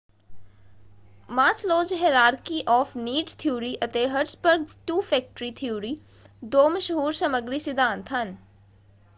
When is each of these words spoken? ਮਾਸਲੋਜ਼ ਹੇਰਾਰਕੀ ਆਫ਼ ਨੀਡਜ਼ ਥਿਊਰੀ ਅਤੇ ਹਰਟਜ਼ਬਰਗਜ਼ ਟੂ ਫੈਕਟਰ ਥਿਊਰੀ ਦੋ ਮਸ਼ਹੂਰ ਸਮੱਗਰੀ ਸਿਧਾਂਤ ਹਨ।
ਮਾਸਲੋਜ਼ 1.29 1.93
ਹੇਰਾਰਕੀ 1.93 2.63
ਆਫ਼ 2.67 2.95
ਨੀਡਜ਼ 2.97 3.35
ਥਿਊਰੀ 3.37 3.75
ਅਤੇ 3.83 4.07
ਹਰਟਜ਼ਬਰਗਜ਼ 4.07 4.75
ਟੂ 4.87 4.99
ਫੈਕਟਰ 5.01 5.51
ਥਿਊਰੀ 5.55 5.95
ਦੋ 6.45 6.69
ਮਸ਼ਹੂਰ 6.69 7.11
ਸਮੱਗਰੀ 7.11 7.59
ਸਿਧਾਂਤ 7.59 8.13
ਹਨ। 8.13 8.35